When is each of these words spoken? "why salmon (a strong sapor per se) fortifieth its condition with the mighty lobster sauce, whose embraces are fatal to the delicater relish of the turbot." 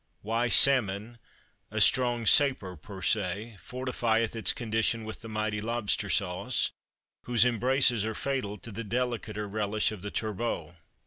"why 0.23 0.49
salmon 0.49 1.19
(a 1.69 1.79
strong 1.79 2.25
sapor 2.25 2.75
per 2.75 3.03
se) 3.03 3.55
fortifieth 3.59 4.35
its 4.35 4.51
condition 4.51 5.03
with 5.05 5.21
the 5.21 5.29
mighty 5.29 5.61
lobster 5.61 6.09
sauce, 6.09 6.71
whose 7.25 7.45
embraces 7.45 8.03
are 8.03 8.15
fatal 8.15 8.57
to 8.57 8.71
the 8.71 8.83
delicater 8.83 9.47
relish 9.47 9.91
of 9.91 10.01
the 10.01 10.09
turbot." 10.09 10.73